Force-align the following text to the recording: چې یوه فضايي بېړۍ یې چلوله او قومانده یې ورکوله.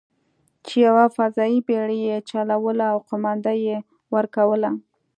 چې 0.65 0.75
یوه 0.87 1.05
فضايي 1.17 1.59
بېړۍ 1.67 1.99
یې 2.09 2.17
چلوله 2.29 2.85
او 2.93 2.97
قومانده 3.09 3.53
یې 3.65 3.77
ورکوله. 4.15 4.69